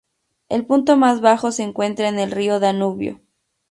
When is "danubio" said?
2.59-3.21